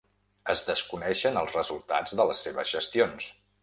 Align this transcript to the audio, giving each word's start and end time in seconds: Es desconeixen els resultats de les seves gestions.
Es 0.53 0.63
desconeixen 0.69 1.39
els 1.43 1.55
resultats 1.59 2.19
de 2.21 2.29
les 2.33 2.45
seves 2.49 2.77
gestions. 2.77 3.35